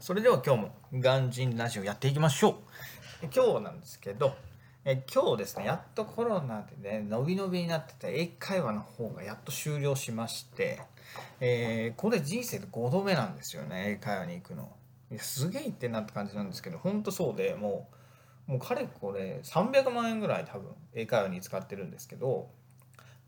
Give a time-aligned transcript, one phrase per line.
[0.00, 2.62] それでは今日もガンジンラジオやっていきましょ
[3.22, 3.26] う。
[3.30, 4.34] 今日なんですけど、
[4.82, 10.80] え今日ですね、やっとコロナでね、伸び伸びになってた英会話の方がやっと終了しまして、
[11.38, 14.72] えー、これ人生で5度目なんですよね、英会話に行くの。
[15.10, 17.90] いやすげえってなって感じなんですけど、ほんとそうでも
[18.48, 22.48] う、もうかれこれ300万円ぐらい多分英会話に使ってるんですけど、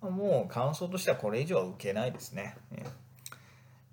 [0.00, 2.56] もう感想としてはこれ以上は受けないですね。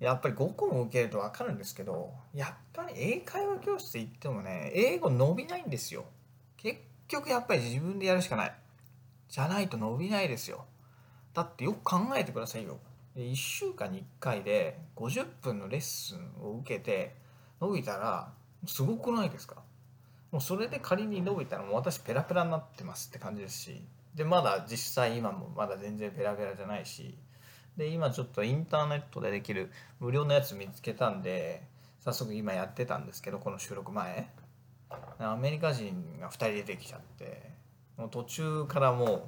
[0.00, 6.04] やっぱり5個も受けると分かるんですけどやっぱり英会話教室行ってもね英語伸びないんですよ。
[6.56, 8.52] 結局やっぱり自分でやるしかない。
[9.28, 10.64] じゃないと伸びないですよ。
[11.34, 12.78] だってよく考えてくださいよ。
[13.16, 17.16] 1週間に1回で50分のレッスンを受けて
[17.60, 18.32] 伸びたら
[18.66, 19.62] すごくないですか。
[20.30, 23.82] もうそれで仮に伸びたらもう私ペラペラになってますって感じですし
[24.14, 27.16] でまだ実際今もまだ全然ペラペラじゃないし
[27.80, 29.70] で今ちょっとインターネットでできる
[30.00, 31.62] 無料のやつ見つけたんで
[32.04, 34.28] 早速今やってたんですけどこの収録前。
[35.18, 37.42] アメリカ人が2人出てきちゃって
[37.96, 39.22] もう途中からもう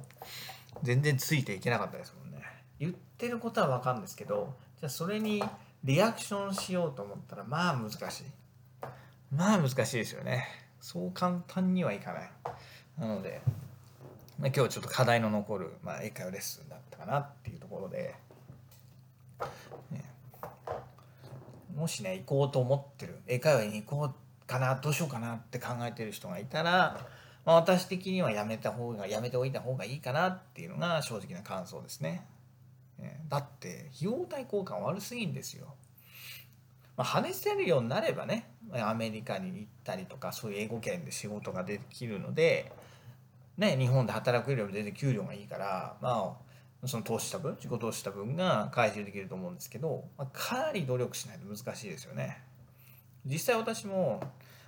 [0.83, 2.45] 全然ついていけなかったですもんね。
[2.79, 5.43] 言ってることは分かるんですけどじゃあそれに
[5.83, 8.23] リアクションしようと思ったらまあ難しい。
[9.35, 10.45] まあ難しいですよね。
[10.79, 12.31] そう簡単にはいかない。
[12.99, 13.41] なので、
[14.37, 18.13] 今日ちょっと課題の残る、まあ、英会話レッスンだったかなっていうところで。
[21.75, 26.97] もしね行こうと思ってる英会話に行こうかなどうしようかなって考えてる人がいたら、
[27.45, 32.25] まあ、私的にはやめた方がやめておいた方がいいかなっていうのが正直な感想ですね。
[33.27, 35.73] だって費用対効果悪すぎんですよ。
[36.95, 42.71] まあ、話せるようになればねアメリカに行ったりとかそういう英語圏で仕事ができるので、
[43.57, 46.52] ね、日本で働くよりも全然給料がいいからまあ
[46.85, 52.43] その投資した分自己投資した分が回収できると思うんですけど、まあ、かなり努力しないと難しいですよね。
[53.25, 54.21] 実際私も、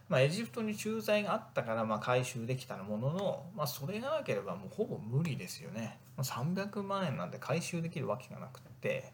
[0.08, 6.00] まあ、エジプトに駐在があったからまあ回収できたものの、まあ、それがなければもうほぼ無理ですよね。
[6.18, 9.14] 300万円なんて回収できるわけがなくて。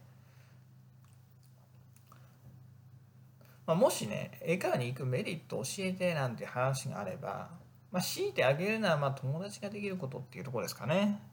[3.65, 7.49] まあ、もしね英会話に行くメリット教えてなんて話があれば、
[7.91, 11.30] まあ、強いてあげるのはまあ友達ができることっていうところですかね。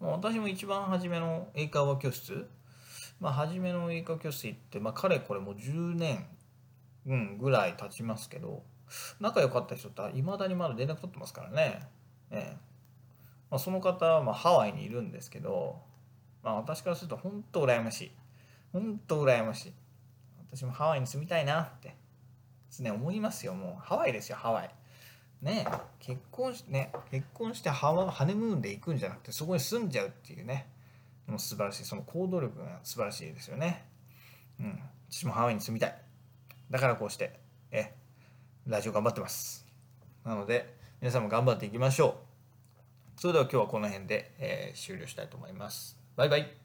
[0.00, 2.46] 私も一番初めの英会話教室、
[3.20, 6.26] まあ、初めの英会話教室行って、まあ、かれこれもう10年、
[7.06, 8.62] うん、ぐらい経ちますけど、
[9.20, 11.88] 仲良かった人といまだにまだ連絡取ってますからね。
[12.30, 12.74] ええ
[13.50, 15.80] まあ、その方はまあハワイにいるんですけど、
[16.42, 18.12] まあ、私からすると本当羨ましい。
[18.72, 19.72] 本当羨ましい。
[20.50, 21.94] 私もハワイに住みたいなって、
[22.80, 23.54] ね、思いますよ。
[23.54, 24.70] もうハワイですよ、ハワイ。
[25.44, 25.66] ね
[26.00, 30.66] 結婚してね結婚してハハネムーンで行くんじゃなくてそこに住んじゃうっていうね。
[31.26, 31.84] もう素晴らしい。
[31.84, 33.84] その行動力が素晴らしいですよね。
[34.60, 34.78] うん。
[35.10, 35.98] 私もハワイに住みたい。
[36.70, 37.38] だからこうして
[37.70, 37.94] え
[38.66, 39.66] ラジオ頑張ってます。
[40.24, 42.16] なので皆さんも頑張っていきましょ
[43.16, 43.20] う。
[43.20, 45.96] それでは今日はこの辺で、えー、終了したいと思います。
[46.16, 46.63] バイバイ。